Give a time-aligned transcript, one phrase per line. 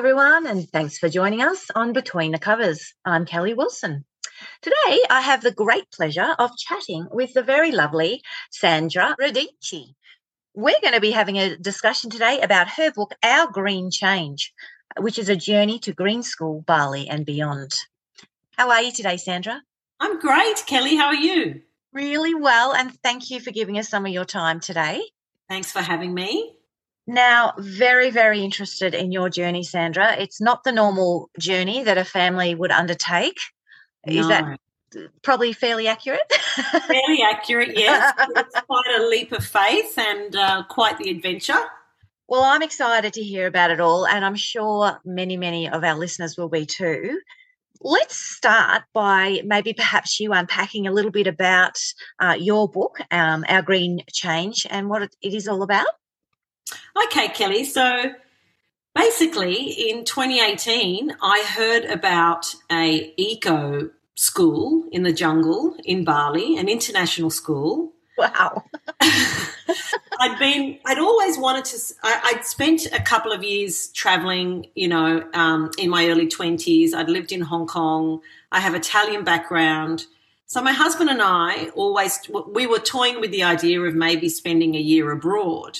[0.00, 2.94] Everyone, and thanks for joining us on Between the Covers.
[3.04, 4.06] I'm Kelly Wilson.
[4.62, 9.94] Today, I have the great pleasure of chatting with the very lovely Sandra Radice.
[10.54, 14.54] We're going to be having a discussion today about her book, Our Green Change,
[14.98, 17.74] which is a journey to green school, Bali, and beyond.
[18.56, 19.60] How are you today, Sandra?
[20.00, 20.96] I'm great, Kelly.
[20.96, 21.60] How are you?
[21.92, 25.02] Really well, and thank you for giving us some of your time today.
[25.46, 26.56] Thanks for having me.
[27.06, 30.14] Now, very, very interested in your journey, Sandra.
[30.16, 33.38] It's not the normal journey that a family would undertake.
[34.06, 34.58] Is that
[35.22, 36.32] probably fairly accurate?
[36.86, 38.14] fairly accurate, yes.
[38.36, 41.58] it's quite a leap of faith and uh, quite the adventure.
[42.28, 45.96] Well, I'm excited to hear about it all, and I'm sure many, many of our
[45.96, 47.20] listeners will be too.
[47.80, 51.78] Let's start by maybe perhaps you unpacking a little bit about
[52.20, 55.86] uh, your book, um, Our Green Change, and what it is all about.
[57.04, 57.64] Okay, Kelly.
[57.64, 58.12] So
[58.94, 66.68] basically, in 2018, I heard about a eco school in the jungle in Bali, an
[66.68, 67.92] international school.
[68.18, 68.64] Wow.
[70.20, 74.88] I'd been, I'd always wanted to, I, would spent a couple of years traveling, you
[74.88, 76.92] know, um, in my early 20s.
[76.92, 78.20] I'd lived in Hong Kong.
[78.52, 80.04] I have Italian background.
[80.44, 84.74] So my husband and I always, we were toying with the idea of maybe spending
[84.74, 85.78] a year abroad.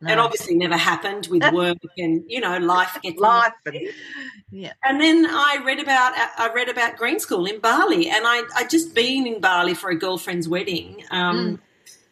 [0.00, 0.12] No.
[0.12, 3.52] It obviously never happened with work and you know life gets life.
[4.50, 4.72] Yeah.
[4.84, 8.66] And then I read about I read about Green School in Bali, and I I
[8.66, 11.02] just been in Bali for a girlfriend's wedding.
[11.10, 11.58] Um, mm.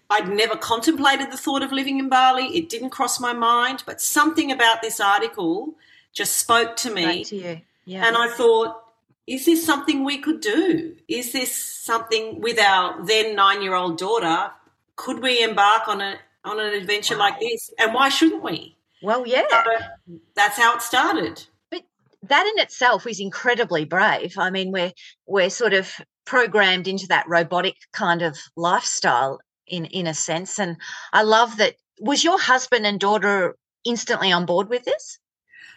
[0.09, 2.45] I'd never contemplated the thought of living in Bali.
[2.57, 5.75] It didn't cross my mind, but something about this article
[6.13, 7.25] just spoke to me.
[7.25, 7.61] to you.
[7.85, 8.07] Yeah.
[8.07, 8.83] And I thought,
[9.27, 10.97] is this something we could do?
[11.09, 14.53] Is this something with our then nine year old daughter?
[14.95, 17.31] Could we embark on a on an adventure wow.
[17.31, 17.71] like this.
[17.79, 18.77] And why shouldn't we?
[19.03, 19.45] Well, yeah.
[19.51, 21.45] So that's how it started.
[21.71, 21.83] But
[22.23, 24.35] that in itself is incredibly brave.
[24.39, 24.93] I mean, we're
[25.27, 25.93] we're sort of
[26.25, 30.59] programmed into that robotic kind of lifestyle in in a sense.
[30.59, 30.77] And
[31.13, 31.75] I love that.
[32.01, 35.19] Was your husband and daughter instantly on board with this?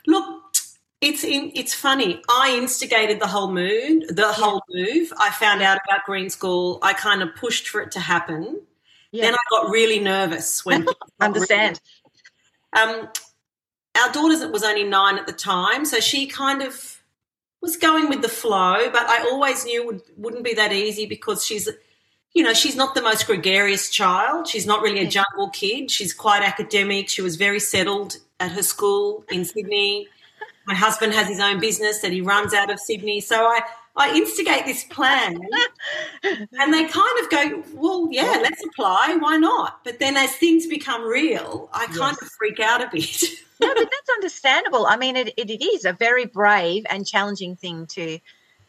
[0.05, 0.25] Look,
[1.01, 2.21] it's in, it's funny.
[2.29, 4.07] I instigated the whole move.
[4.09, 5.13] The whole move.
[5.17, 6.79] I found out about Green School.
[6.81, 8.61] I kind of pushed for it to happen.
[9.11, 9.25] Yeah.
[9.25, 10.87] Then I got really nervous when
[11.19, 11.79] understand.
[12.73, 13.09] Um,
[13.99, 17.01] our daughter was only nine at the time, so she kind of
[17.61, 18.89] was going with the flow.
[18.91, 21.67] But I always knew it would, wouldn't be that easy because she's,
[22.33, 24.47] you know, she's not the most gregarious child.
[24.47, 25.89] She's not really a jungle kid.
[25.89, 27.09] She's quite academic.
[27.09, 30.07] She was very settled at her school in Sydney.
[30.65, 33.61] My husband has his own business that he runs out of Sydney, so I
[33.99, 35.39] I instigate this plan,
[36.23, 39.17] and they kind of go, "Well, yeah, let's apply.
[39.19, 42.21] Why not?" But then, as things become real, I kind yes.
[42.21, 43.23] of freak out a bit.
[43.59, 44.85] no, but that's understandable.
[44.87, 48.19] I mean, it, it, it is a very brave and challenging thing to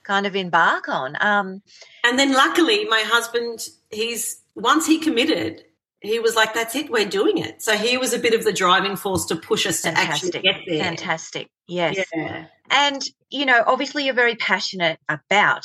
[0.02, 1.16] kind of embark on.
[1.20, 1.62] Um,
[2.04, 5.64] and then, luckily, my husband, he's once he committed,
[6.00, 8.53] he was like, "That's it, we're doing it." So he was a bit of the
[8.53, 10.33] driving force to push us Fantastic.
[10.33, 10.84] to actually get there.
[10.84, 12.05] Fantastic, yes.
[12.15, 12.47] Yeah.
[12.71, 15.65] And you know, obviously, you're very passionate about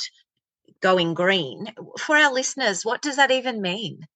[0.80, 1.72] going green.
[1.98, 4.06] For our listeners, what does that even mean?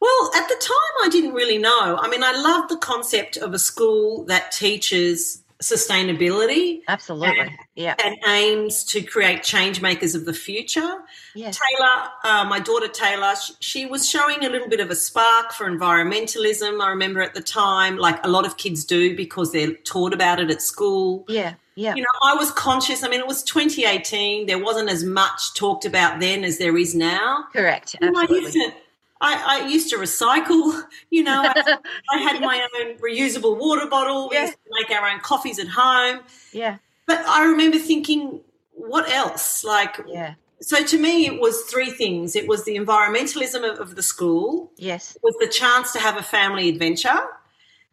[0.00, 1.98] Well, at the time, I didn't really know.
[2.00, 6.82] I mean, I love the concept of a school that teaches sustainability.
[6.88, 7.40] Absolutely.
[7.40, 7.94] And, yeah.
[8.04, 10.98] And aims to create change makers of the future.
[11.34, 11.58] Yes.
[11.58, 15.52] Taylor, uh, my daughter Taylor, she, she, was showing a little bit of a spark
[15.52, 16.82] for environmentalism.
[16.82, 20.40] I remember at the time, like a lot of kids do because they're taught about
[20.40, 21.24] it at school.
[21.28, 21.54] Yeah.
[21.74, 21.94] Yeah.
[21.94, 23.02] You know, I was conscious.
[23.02, 24.46] I mean, it was 2018.
[24.46, 27.44] There wasn't as much talked about then as there is now.
[27.52, 27.96] Correct.
[28.00, 28.38] Absolutely.
[28.38, 28.72] I used to,
[29.20, 31.78] I, I, used to recycle, you know, I,
[32.12, 34.28] I had my own reusable water bottle.
[34.30, 36.20] We used to make our own coffees at home.
[36.52, 36.78] Yeah.
[37.06, 38.40] But I remember thinking,
[38.72, 39.64] what else?
[39.64, 40.34] Like, yeah.
[40.60, 42.34] So to me, it was three things.
[42.34, 44.72] It was the environmentalism of, of the school.
[44.76, 45.14] Yes.
[45.16, 47.20] It was the chance to have a family adventure.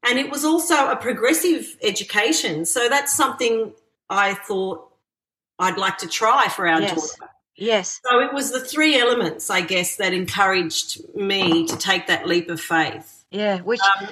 [0.04, 2.66] And it was also a progressive education.
[2.66, 3.74] So that's something
[4.10, 4.90] I thought
[5.60, 6.96] I'd like to try for our yes.
[6.96, 7.33] daughter.
[7.56, 8.02] Yes.
[8.04, 12.50] So it was the three elements, I guess, that encouraged me to take that leap
[12.50, 13.26] of faith.
[13.32, 14.10] Yeah, which Um,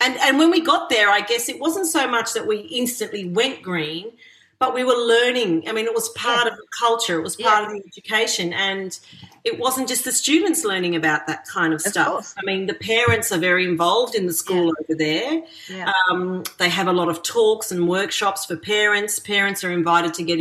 [0.00, 3.28] and and when we got there, I guess it wasn't so much that we instantly
[3.28, 4.12] went green,
[4.62, 5.68] but we were learning.
[5.68, 8.96] I mean, it was part of the culture, it was part of the education, and
[9.42, 12.06] it wasn't just the students learning about that kind of stuff.
[12.06, 12.34] course.
[12.38, 15.42] I mean, the parents are very involved in the school over there.
[15.68, 15.92] yeah.
[16.08, 19.18] Um, they have a lot of talks and workshops for parents.
[19.18, 20.38] Parents are invited to get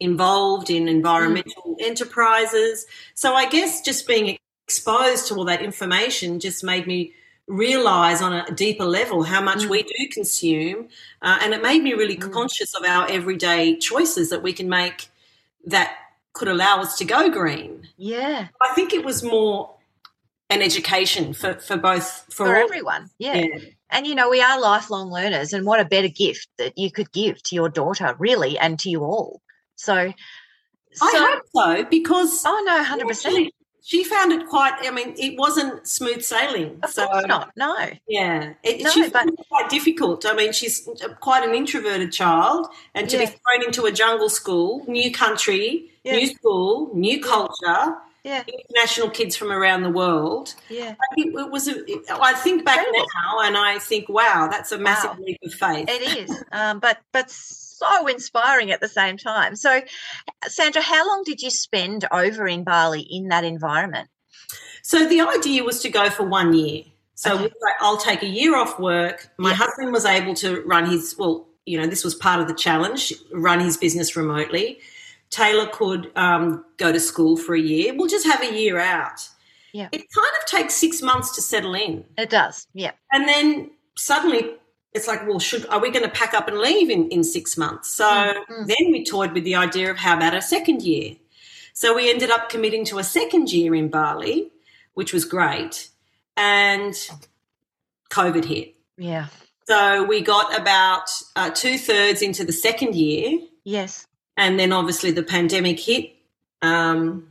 [0.00, 2.84] involved in environmental enterprises.
[3.14, 4.36] So I guess just being
[4.66, 7.14] exposed to all that information just made me
[7.52, 10.88] realize on a deeper level how much we do consume.
[11.20, 15.08] Uh, and it made me really conscious of our everyday choices that we can make
[15.66, 15.94] that
[16.32, 17.86] could allow us to go green.
[17.98, 18.48] yeah.
[18.60, 19.74] I think it was more
[20.48, 23.10] an education for, for both for, For everyone.
[23.18, 23.34] Yeah.
[23.34, 23.58] Yeah.
[23.90, 27.12] And you know, we are lifelong learners, and what a better gift that you could
[27.12, 29.42] give to your daughter, really, and to you all.
[29.76, 30.12] So,
[30.92, 33.52] so I hope so because oh no, hundred percent.
[33.84, 34.74] She found it quite.
[34.82, 36.78] I mean, it wasn't smooth sailing.
[36.84, 37.50] Of so course not.
[37.56, 37.76] No.
[38.06, 40.24] yeah, it, No, she but- found it quite difficult.
[40.24, 40.88] I mean, she's
[41.20, 43.24] quite an introverted child, and to Yeah.
[43.24, 46.16] be thrown into a jungle school, new country, Yeah.
[46.16, 48.44] new school, new culture, Yeah.
[48.46, 50.54] international kids from around the world.
[50.68, 50.94] Yeah.
[51.00, 51.66] I think it was.
[51.66, 51.74] A,
[52.20, 53.06] I think back Incredible.
[53.24, 55.24] now, and I think, wow, that's a massive Wow.
[55.26, 55.88] leap of faith.
[55.88, 57.30] It is, um, but but
[57.82, 59.56] so inspiring at the same time.
[59.56, 59.82] So,
[60.46, 64.08] Sandra, how long did you spend over in Bali in that environment?
[64.82, 66.84] So the idea was to go for one year.
[67.14, 67.42] So Okay.
[67.42, 69.28] we were like, I'll take a year off work.
[69.38, 69.56] My Yeah.
[69.56, 73.12] husband was able to run his, well, you know, this was part of the challenge,
[73.32, 74.80] run his business remotely.
[75.30, 77.94] Taylor could um, go to school for a year.
[77.94, 79.28] We'll just have a year out.
[79.72, 79.88] Yeah.
[79.92, 82.04] It kind of takes six months to settle in.
[82.18, 84.56] It does, yeah, And then suddenly
[84.94, 87.56] it's like, well, should are we going to pack up and leave in, in six
[87.56, 87.90] months?
[87.90, 91.16] So Mm, then we toyed with the idea of how about a second year?
[91.72, 94.50] So we ended up committing to a second year in Bali,
[94.94, 95.88] which was great.
[96.36, 96.94] And
[98.10, 98.74] COVID hit.
[98.98, 99.26] yeah,
[99.66, 103.38] So we got about uh, two thirds into the second year.
[103.64, 104.06] yes,
[104.36, 106.12] And then obviously the pandemic hit.
[106.60, 107.28] Um,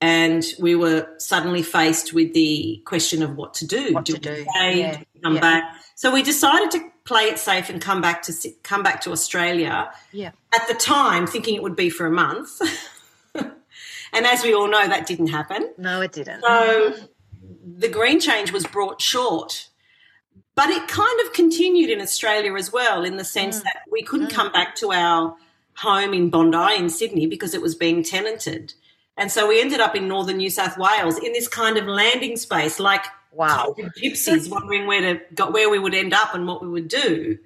[0.00, 3.92] and we were suddenly faced with the question of what to do.
[3.94, 4.78] What do to we do, stay?
[4.80, 5.40] yeah, come yeah.
[5.40, 5.76] back?
[5.94, 9.90] So we decided to play it safe and come back to come back to Australia.
[10.12, 12.60] yeah, At the time, thinking it would be for a month,
[13.34, 15.72] and as we all know, that didn't happen.
[15.78, 16.42] no, it didn't.
[16.42, 16.94] So
[17.76, 19.68] the green change was brought short.
[20.56, 23.64] But it kind of continued in Australia as well, in the sense mm.
[23.64, 24.34] that we couldn't mm.
[24.34, 25.34] come back to our
[25.76, 28.72] home in Bondi in Sydney because it was being tenanted.
[29.16, 32.36] And so we ended up in northern New South Wales in this kind of landing
[32.36, 33.04] space, like
[33.34, 36.88] wow, gypsies, wondering where to go, where we would end up and what we would
[36.88, 37.38] do.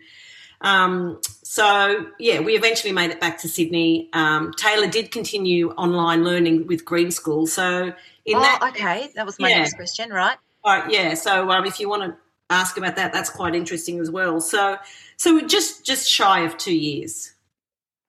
[0.61, 4.09] Um, so yeah, we eventually made it back to Sydney.
[4.13, 7.47] Um, Taylor did continue online learning with Green School.
[7.47, 7.93] So
[8.27, 9.59] in oh, that okay, that was my Yeah.
[9.59, 10.37] next question, right?
[10.65, 11.15] all right, yeah.
[11.15, 12.17] So um, if you want to
[12.51, 14.41] ask about that, that's quite interesting as well.
[14.41, 14.77] So,
[15.17, 17.35] so we're just just shy of two years.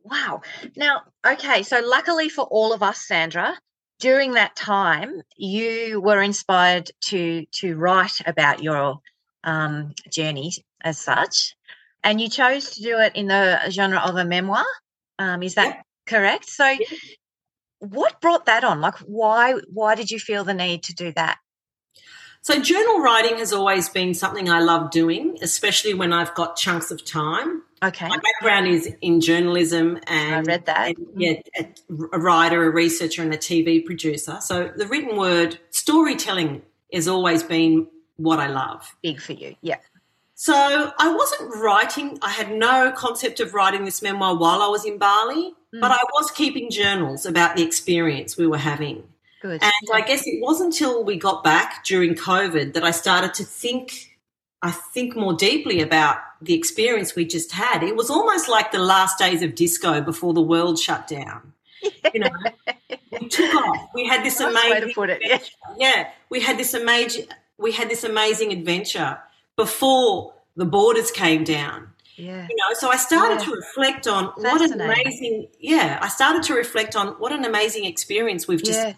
[0.03, 0.41] Wow.
[0.75, 3.57] Now, okay, so luckily for all of us, Sandra,
[3.99, 8.99] during that time, you were inspired to to write about your
[9.43, 10.51] um, journey
[10.81, 11.55] as such,
[12.03, 14.65] and you chose to do it in the genre of a memoir.
[15.19, 15.81] Um, is that Yeah.
[16.05, 16.49] correct?
[16.49, 16.77] So,
[17.79, 18.81] what brought that on?
[18.81, 21.37] Like, why why did you feel the need to do that?
[22.41, 26.89] So journal writing has always been something I love doing, especially when I've got chunks
[26.89, 27.63] of time.
[27.81, 30.87] Okay, My background is in journalism and I read that.
[30.97, 31.65] and, yeah, a,
[32.13, 34.37] a writer, a researcher, and a TV producer.
[34.41, 36.61] So the written word storytelling
[36.93, 38.95] has always been what I love.
[39.01, 39.77] Big for you, yeah.
[40.35, 44.85] So I wasn't writing, I had no concept of writing this memoir while I was
[44.85, 45.81] in Bali, Mm.
[45.81, 49.03] but I was keeping journals about the experience we were having.
[49.39, 49.61] Good.
[49.61, 53.43] And I guess it wasn't until we got back during COVID that I started to
[53.43, 54.17] think,
[54.63, 57.83] I think more deeply about the experience we just had.
[57.83, 61.53] It was almost like the last days of disco before the world shut down.
[62.13, 62.29] You know,
[63.21, 63.89] we took off.
[63.93, 65.21] We had this Nice way amazing to put it.
[65.23, 65.39] Yeah.
[65.77, 67.25] yeah, we had this amazing
[67.57, 69.19] we had this amazing adventure
[69.57, 71.89] before the borders came down.
[72.15, 72.47] Yeah.
[72.49, 73.45] You know, so I started Yeah.
[73.45, 77.85] to reflect on what an amazing yeah, I started to reflect on what an amazing
[77.85, 78.85] experience we've just Yeah.
[78.87, 78.95] had.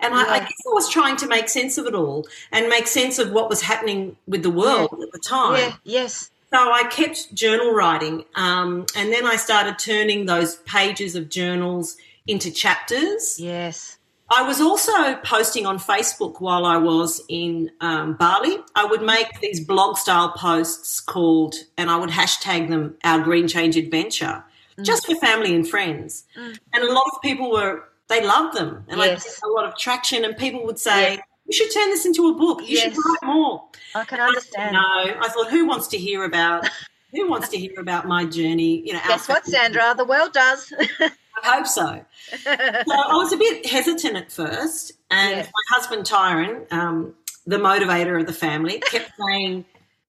[0.00, 2.88] And I, I guess I was trying to make sense of it all and make
[2.88, 5.58] sense of what was happening with the world at the time.
[5.58, 5.74] Yeah.
[5.84, 6.30] Yes.
[6.52, 11.96] So I kept journal writing, um, and then I started turning those pages of journals
[12.26, 13.40] into chapters.
[13.40, 13.96] Yes.
[14.28, 18.58] I was also posting on Facebook while I was in um, Bali.
[18.74, 23.48] I would make these blog style posts called, and I would hashtag them our Green
[23.48, 24.44] Change Adventure,
[24.82, 26.24] just for family and friends.
[26.36, 26.58] Mm.
[26.74, 28.84] And a lot of people were, they loved them.
[28.88, 31.18] And I got a lot of traction, and people would say.
[31.46, 32.60] You should turn this into a book.
[32.62, 32.82] You Yes.
[32.94, 33.64] should write more.
[33.94, 34.72] I can understand.
[34.74, 36.68] No, I thought, who wants to hear about
[37.12, 38.82] who wants to hear about my journey?
[38.86, 39.44] You know, Guess what.
[39.44, 39.94] Sandra?
[39.96, 40.72] The world does.
[41.44, 42.04] I hope so.
[42.30, 45.46] So I was a bit hesitant at first, and Yes.
[45.52, 47.14] my husband Tyron, um,
[47.46, 49.64] the motivator of the family, kept saying,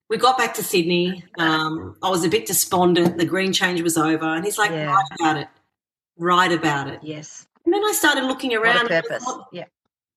[0.10, 1.26] "We got back to Sydney.
[1.40, 3.18] Um, I was a bit despondent.
[3.18, 4.86] The green change was over, and he's like, Yeah.
[4.94, 5.48] write about it,
[6.18, 7.48] write about it." yes.
[7.66, 8.78] And then I started looking around.
[8.78, 9.24] a and I purpose.
[9.24, 9.66] thought- Yeah.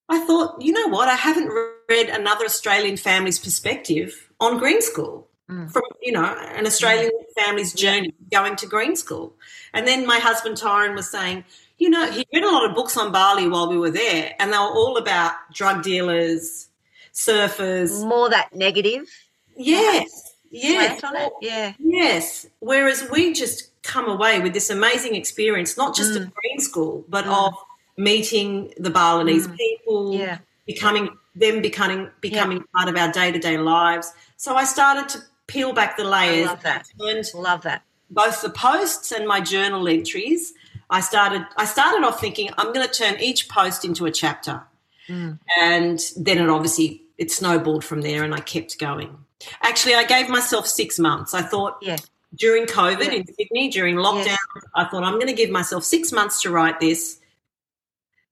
[0.09, 1.07] I thought, you know what?
[1.09, 1.51] I haven't
[1.89, 5.71] read another Australian family's perspective on green school Mm.
[5.71, 9.33] from, you know, an Australian family's journey going to green school.
[9.73, 11.45] And then my husband Tyron was saying,
[11.77, 14.51] you know, he read a lot of books on Bali while we were there, and
[14.51, 16.67] they were all about drug dealers,
[17.13, 18.05] surfers.
[18.05, 19.07] More that negative
[19.55, 21.01] Yes, yes.
[21.41, 21.73] Yeah.
[21.79, 22.45] yes.
[22.59, 27.23] Whereas we just come away with this amazing experience, not just of green school, but
[27.25, 27.47] Mm.
[27.47, 27.53] of
[27.97, 30.37] meeting the Balinese people, Yeah.
[30.65, 34.11] becoming them becoming becoming part of our day to day lives.
[34.37, 36.47] So I started to peel back the layers.
[36.47, 36.87] love that.
[36.99, 37.83] And Love that.
[38.09, 40.53] both the posts and my journal entries.
[40.89, 44.61] I started I started off thinking I'm going to turn each post into a chapter,
[45.09, 45.39] Mm.
[45.61, 49.15] and then it obviously it snowballed from there, and I kept going.
[49.61, 51.33] Actually, I gave myself six months.
[51.33, 51.97] I thought Yeah.
[52.35, 53.11] during COVID Yeah.
[53.19, 54.37] in Sydney, during lockdown,
[54.75, 57.17] I thought I'm going to give myself six months to write this.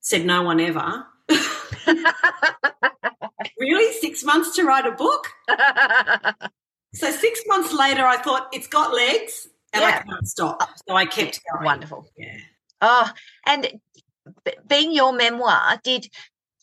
[0.06, 1.04] Said no one ever.
[3.60, 5.28] really, six months to write a book?
[6.96, 10.62] So six months later, I thought it's got legs, and I can't stop.
[10.88, 11.66] So I kept going.
[11.66, 12.08] Wonderful.
[12.18, 12.38] Yeah.
[12.82, 13.12] Oh,
[13.46, 13.82] and
[14.66, 16.08] being your memoir, did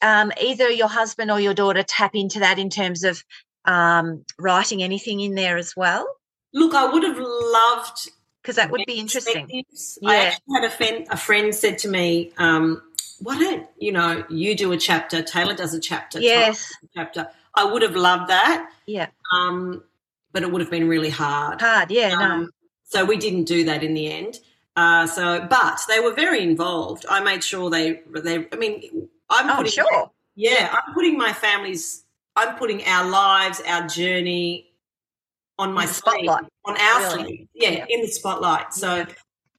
[0.00, 3.22] um, either your husband or your daughter tap into that in terms of
[3.66, 6.06] um, writing anything in there as well?
[6.54, 8.08] Look, I would have loved.
[8.40, 9.46] Because that would be interesting.
[9.46, 9.98] perspectives.
[10.04, 11.06] I actually had a friend.
[11.10, 12.80] A friend said to me, um,
[13.22, 15.22] "Why don't you know you do a chapter?
[15.22, 16.20] Taylor does a chapter.
[16.20, 16.72] Yes.
[16.82, 19.08] a chapter." I would have loved that, Yeah.
[19.34, 19.84] um,
[20.32, 21.60] but it would have been really hard.
[21.60, 21.90] Hard.
[21.90, 22.08] Yeah.
[22.14, 22.20] No.
[22.20, 22.50] Um,
[22.84, 24.38] so we didn't do that in the end.
[24.74, 27.04] Uh, so, but they were very involved.
[27.10, 28.00] I made sure they.
[28.14, 28.46] They.
[28.52, 29.72] I mean, I'm Oh, putting.
[29.72, 30.10] sure.
[30.34, 32.04] Yeah, I'm putting my family's.
[32.36, 34.72] I'm putting our lives, our journey,
[35.58, 36.44] on my sleeve, spotlight.
[36.64, 37.22] on our Really?
[37.24, 37.48] sleeve.
[37.52, 37.86] Yeah, Yeah.
[37.90, 38.72] in the spotlight.
[38.72, 38.94] So.
[38.96, 39.04] Yeah.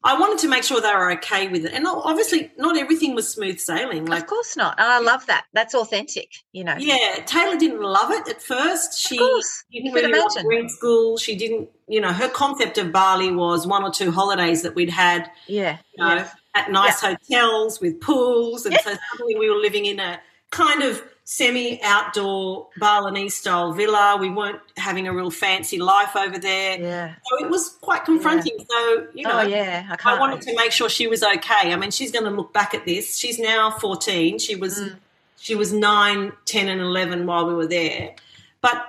[0.05, 3.29] I wanted to make sure they were okay with it, and obviously, not everything was
[3.29, 4.05] smooth sailing.
[4.05, 4.77] Like, of course not.
[4.77, 5.45] And I love that.
[5.53, 6.75] That's authentic, you know.
[6.77, 9.00] yeah, Taylor didn't love it at first.
[9.00, 10.69] She course, didn't really love imagine.
[10.69, 11.17] school.
[11.17, 14.89] She didn't, you know, her concept of Bali was one or two holidays that we'd
[14.89, 15.77] had, Yeah.
[15.95, 16.36] you know, yes.
[16.55, 20.19] at nice hotels with pools, and so suddenly we were living in a
[20.51, 24.18] kind of semi-outdoor Balinese style villa.
[24.20, 27.15] We weren't having a real fancy life over there, Yeah.
[27.30, 28.58] so it was quite confronting.
[28.70, 29.96] So you know, oh, yeah.
[30.03, 31.72] I I wanted to make sure she was okay.
[31.74, 33.18] I mean, she's going to look back at this.
[33.18, 34.39] She's now 14.
[34.39, 34.96] She was Mm.
[35.39, 38.15] she was 9, 10 and 11 while we were there.
[38.62, 38.86] But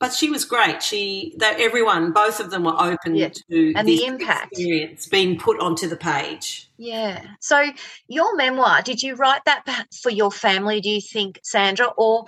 [0.00, 0.82] but she was great.
[0.82, 3.30] She that everyone both of them were open Yeah.
[3.50, 4.52] to And the impact.
[4.52, 6.68] experience being put onto the page.
[6.76, 7.24] Yeah.
[7.40, 7.70] So
[8.06, 11.86] your memoir, did you write that for your family, do you think, Sandra?
[11.96, 12.26] Or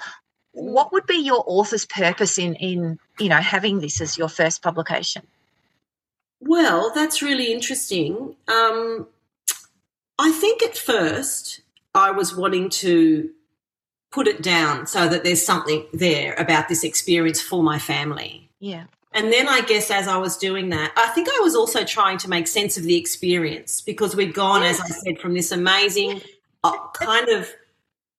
[0.52, 4.62] what would be your author's purpose in in, you know, having this as your first
[4.62, 5.22] publication?
[6.40, 8.34] Well, that's really interesting.
[8.48, 9.06] Um,
[10.18, 11.60] I think at first
[11.94, 13.30] I was wanting to
[14.10, 18.50] put it down so that there's something there about this experience for my family.
[18.58, 18.84] Yeah.
[19.12, 22.18] And then I guess as I was doing that, I think I was also trying
[22.18, 26.20] to make sense of the experience because we'd gone, as I said, from this amazing
[26.62, 27.48] uh, kind of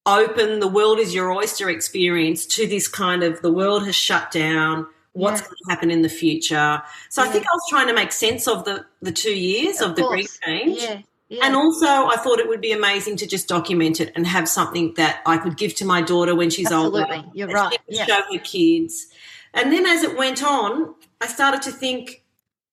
[0.06, 4.32] open, the world is your oyster experience to this kind of the world has shut
[4.32, 4.88] down.
[5.14, 6.82] What's going to happen in the future?
[7.10, 9.98] So I think I was trying to make sense of the the two years of,
[9.98, 10.40] the green course.
[10.46, 10.82] change.
[10.82, 11.02] Yeah.
[11.32, 11.46] Yeah.
[11.46, 14.94] And also, I thought it would be amazing to just document it and have something
[14.98, 17.04] that I could give to my daughter when she's older.
[17.04, 17.32] Absolutely.
[17.34, 17.78] You're right.
[17.88, 18.06] Yeah.
[18.06, 19.08] show her kids.
[19.54, 22.24] And then as it went on, I started to think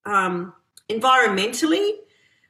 [0.05, 0.53] um,
[0.91, 1.91] environmentally.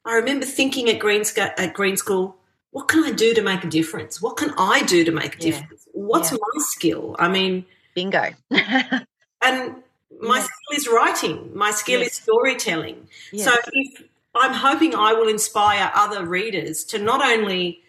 [0.06, 2.36] I remember thinking at Green, Sc- at Green School,
[2.70, 4.22] what can I do to make a difference?
[4.22, 5.50] What can I do to make a Yeah.
[5.60, 5.86] difference?
[5.92, 7.16] What's my skill?
[7.18, 8.30] I mean, Bingo.
[8.50, 9.74] and
[10.22, 11.50] my skill is writing.
[11.54, 12.12] My skill Yes.
[12.12, 13.08] is storytelling.
[13.36, 14.02] So if
[14.34, 17.82] I'm hoping I will inspire other readers to not only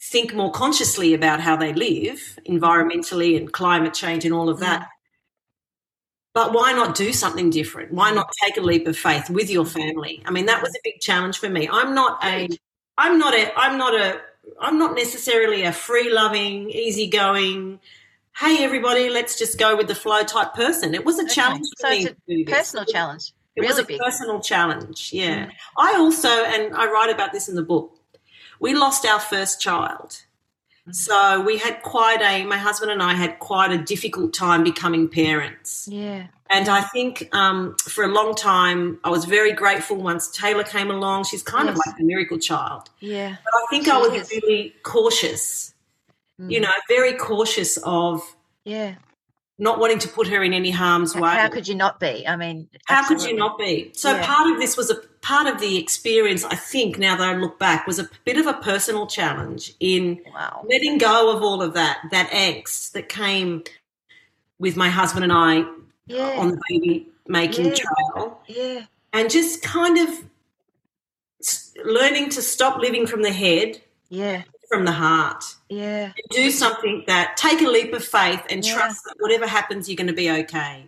[0.00, 4.88] think more consciously about how they live environmentally and climate change and all of that,
[6.32, 7.92] but why not do something different?
[7.92, 10.22] Why not take a leap of faith with your family?
[10.24, 11.68] I mean, that was a big challenge for me.
[11.70, 12.48] I'm not a
[12.96, 14.20] I'm not a I'm not a
[14.60, 17.80] I'm not necessarily a free loving, easygoing,
[18.36, 20.94] hey everybody, let's just go with the flow type person.
[20.94, 21.34] It was a Okay.
[21.34, 22.52] challenge for So me it's this.
[22.52, 23.32] Personal challenge.
[23.64, 23.98] It was a big.
[24.00, 25.10] personal challenge.
[25.12, 25.50] Yeah.
[25.78, 27.96] I also, and I write about this in the book,
[28.60, 30.22] we lost our first child.
[30.92, 35.08] So we had quite a, my husband and I had quite a difficult time becoming
[35.08, 35.86] parents.
[35.90, 36.26] Yeah.
[36.48, 40.90] And I think um, for a long time, I was very grateful once Taylor came
[40.90, 41.24] along.
[41.24, 42.90] She's kind of like a miracle child.
[42.98, 43.36] Yeah.
[43.44, 44.30] But I think She I was is.
[44.42, 45.74] really cautious,
[46.38, 46.62] you Mm.
[46.62, 48.22] know, very cautious of
[48.64, 48.96] Yeah.
[49.60, 51.30] Not wanting to put her in any harm's way.
[51.30, 52.26] How could you not be?
[52.26, 53.92] I mean, How could you not be?
[53.94, 54.26] So Yeah.
[54.26, 56.44] part of this was a part of the experience.
[56.44, 60.20] I think now that I look back was a bit of a personal challenge in
[60.34, 60.66] Wow.
[60.68, 63.62] letting go of all of that, that angst that came
[64.58, 65.64] with my husband and I
[66.06, 66.38] Yeah.
[66.38, 67.74] on the baby making Yeah.
[67.74, 68.80] trail, yeah.
[69.12, 70.24] and just kind of
[71.84, 74.42] learning to stop living from the head, Yeah.
[74.70, 76.04] From the heart, Yeah.
[76.04, 78.74] and do something that take a leap of faith and Yeah.
[78.74, 80.86] trust that whatever happens, you're going to be okay.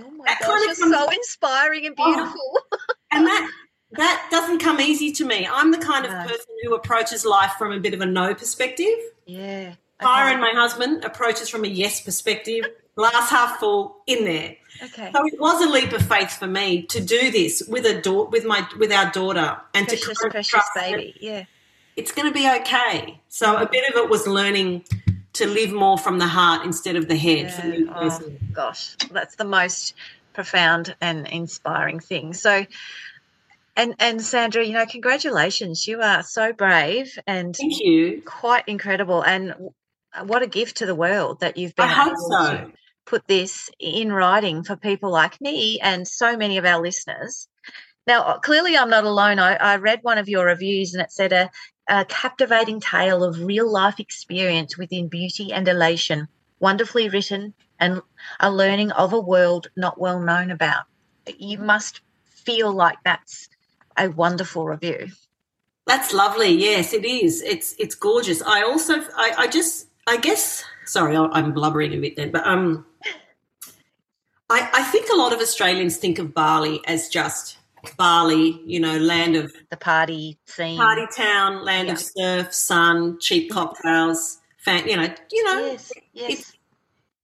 [0.00, 2.06] Oh my That gosh, kinda comes- so inspiring and Oh.
[2.14, 2.58] beautiful.
[3.10, 3.50] and that
[3.92, 5.46] that doesn't come easy to me.
[5.50, 6.22] I'm the kind of No.
[6.22, 8.98] person who approaches life from a bit of a no perspective.
[9.26, 9.74] yeah.
[10.00, 12.64] Tyron, and my husband, approaches from a yes perspective,
[12.96, 14.56] glass half full, in there.
[14.84, 15.10] Okay.
[15.12, 18.24] So it was a leap of faith for me to do this with a da-
[18.28, 21.14] with my with our daughter and Precious, to kind of precious trust baby.
[21.20, 21.44] Yeah.
[21.98, 23.20] It's going to be okay.
[23.28, 24.84] So a bit of it was learning
[25.32, 27.86] to live more from the heart instead of the head Yeah.
[27.94, 29.94] Oh, gosh, that's the most
[30.32, 32.34] profound and inspiring thing.
[32.34, 32.64] So,
[33.76, 35.88] and and Sandra, you know, congratulations.
[35.88, 38.22] You are so brave and Thank you.
[38.24, 39.54] quite incredible, and
[40.22, 42.46] what a gift to the world that you've been I hope so.
[42.46, 42.72] to
[43.06, 47.48] put this in writing for people like me and so many of our listeners.
[48.08, 49.38] Now, uh, clearly, I'm not alone.
[49.38, 51.50] I, I read one of your reviews and it said a,
[51.88, 56.28] a captivating tale of real life experience within beauty and elation,
[56.60, 58.02] wonderfully written, and
[58.40, 60.84] a learning of a world not well known about.
[61.38, 63.48] You must feel like that's
[63.96, 65.08] a wonderful review.
[65.86, 66.50] That's lovely.
[66.50, 67.42] Yes, it is.
[67.42, 68.42] It's it's gorgeous.
[68.42, 72.86] I also I, I just I guess sorry I'm blubbering a bit then, but um,
[74.50, 77.57] I I think a lot of Australians think of Bali as just
[77.96, 80.76] Bali, you know, land of The party scene.
[80.76, 86.52] party town, land of surf, sun, cheap cocktails, fan, you know, you know, Yes, yes,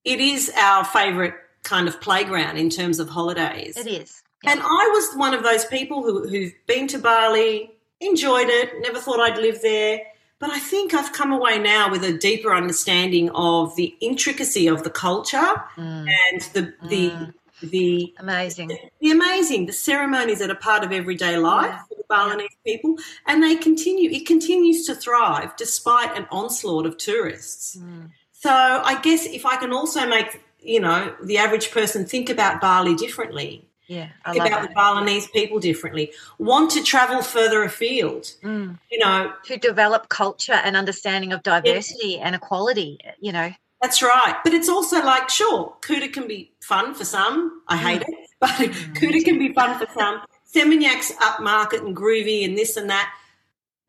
[0.04, 3.76] it is our favourite kind of playground in terms of holidays.
[3.76, 4.22] it is.
[4.46, 8.98] And I was one of those people who, who've been to Bali, enjoyed it, never
[8.98, 10.00] thought I'd live there.
[10.38, 14.82] But I think I've come away now with a deeper understanding of the intricacy of
[14.84, 15.38] the culture
[15.78, 17.34] Mm, and the the Mm.
[17.62, 18.68] The amazing.
[19.00, 21.82] the amazing the ceremonies that are part of everyday life Yeah.
[21.88, 24.10] for the Balinese people, and they continue.
[24.10, 27.76] It continues to thrive despite an onslaught of tourists.
[27.76, 32.28] Mm, So I guess if I can also make you know the average person think
[32.30, 38.24] about Bali differently, yeah, I about the Balinese people differently, want to travel further afield.
[38.42, 38.78] Mm.
[38.90, 43.52] You know, To develop culture and understanding of diversity and equality, you know.
[43.84, 44.36] That's right.
[44.42, 47.60] But it's also like, sure, Kuta can be fun for some.
[47.68, 48.08] I hate mm.
[48.08, 50.22] it, but mm, Kuta can be fun for some.
[50.54, 53.12] Seminyak's upmarket and groovy and this and that.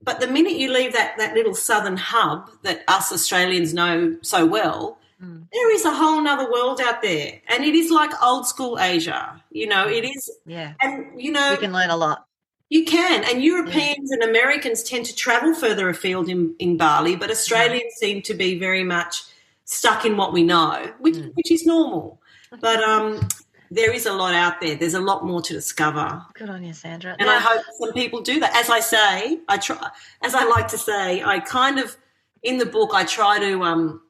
[0.04, 4.46] But the minute you leave that, that little southern hub that us Australians know so
[4.46, 5.48] well, Mm.
[5.54, 7.40] there is a whole nother world out there.
[7.48, 9.42] And it is like old school Asia.
[9.50, 10.14] You know, it mm.
[10.14, 12.26] is, Yeah, and you know, you can learn a lot.
[12.68, 17.30] You can, and Europeans and Americans tend to travel further afield in, in Bali, but
[17.30, 17.32] mm-hmm.
[17.32, 19.24] Australians seem to be very much
[19.66, 21.32] stuck in what we know, which, Mm.
[21.36, 22.22] which is normal.
[22.62, 23.28] But um,
[23.72, 24.76] there is a lot out there.
[24.76, 27.16] There's a lot more to discover, Good on you, Sandra.
[27.20, 28.56] and I hope some people do that.
[28.56, 29.90] As I say, I try.
[30.22, 31.98] As I like to say, I kind of
[32.44, 33.64] in the book I try to.
[33.64, 34.02] Um,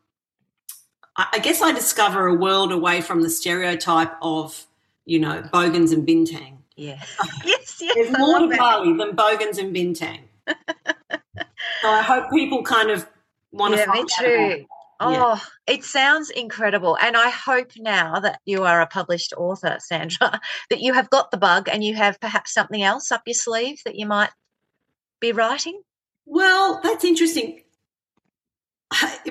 [1.18, 4.66] I guess I discover a world away from the stereotype of
[5.06, 6.58] you know bogans and bintang.
[6.76, 7.02] yeah.
[7.46, 7.96] yes, yes.
[7.96, 8.58] There's I more to.
[8.58, 10.20] Bali than Bogans and Bintang.
[11.82, 13.08] so I hope people kind of
[13.52, 14.68] want to Yeah, find me out
[15.02, 15.06] it.
[15.06, 16.98] Oh, it sounds incredible.
[17.02, 21.32] And I hope now that you are a published author, Sandra, that you have got
[21.32, 24.30] the bug and you have perhaps something else up your sleeve that you might
[25.20, 25.82] be writing.
[26.26, 27.62] Well, that's interesting.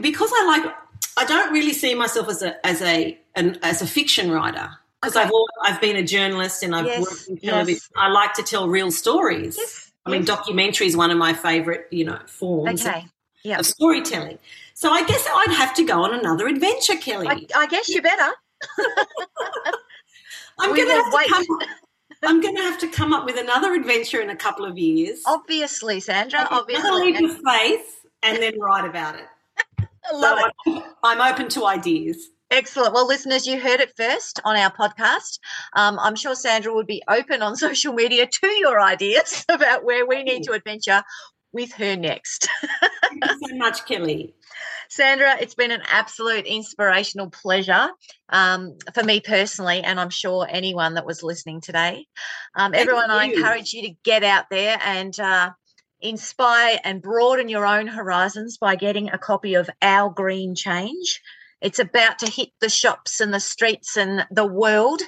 [0.01, 0.75] Because I like,
[1.17, 4.69] I don't really see myself as a as a an, as a fiction writer
[5.01, 5.25] because Okay.
[5.25, 7.75] I've al- I've been a journalist and I've Yes, worked in television.
[7.75, 7.89] yes.
[7.97, 9.57] I like to tell real stories.
[9.59, 9.93] Yes.
[10.07, 13.07] I mean, documentary is one of my favorite, you know, forms Okay.
[13.45, 13.59] Yeah.
[13.59, 14.39] of storytelling.
[14.75, 17.29] So I guess I'd have to go on another adventure, Kelly.
[17.29, 18.33] I, I guess you better.
[20.59, 21.69] I'm we going to will have to come.
[22.23, 25.23] I'm going to have to come up with another adventure in a couple of years.
[25.27, 26.47] Obviously, Sandra.
[26.51, 27.13] Obviously.
[27.13, 29.27] leap of faith, and then write about it.
[30.11, 30.53] I love it.
[30.67, 32.31] I'm I'm open to ideas.
[32.51, 32.95] Excellent.
[32.95, 35.41] Well, listeners, you heard it first on our podcast.
[35.73, 40.07] Um, I'm sure Sandra would be open on social media to your ideas about where
[40.07, 41.03] we need to adventure
[41.55, 42.49] with her next.
[42.61, 44.35] Thank you so much, Kelly.
[44.91, 47.89] Sandra, it's been an absolute inspirational pleasure
[48.29, 52.07] um, for me personally, and I'm sure anyone that was listening today.
[52.55, 53.17] Um, everyone, you.
[53.17, 55.51] I encourage you to get out there and uh,
[56.01, 61.23] inspire and broaden your own horizons by getting a copy of Our Green Change.
[61.61, 65.01] It's about to hit the shops and the streets and the world.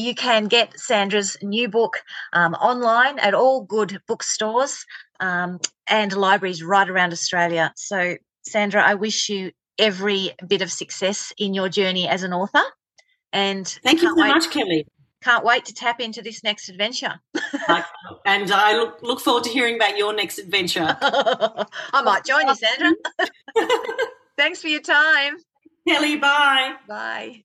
[0.00, 4.86] You can get Sandra's new book um, online at all good bookstores
[5.20, 7.72] um, and libraries right around Australia.
[7.76, 12.62] So, Sandra, I wish you every bit of success in your journey as an author.
[13.32, 14.86] And thank you so wait, much, Kelly.
[15.22, 17.20] Can't wait to tap into this next adventure.
[18.24, 20.96] and I look, look forward to hearing about your next adventure.
[21.02, 22.92] I might join you, Sandra.
[24.38, 25.36] Thanks for your time.
[25.86, 26.76] Kelly, bye.
[26.88, 27.44] Bye.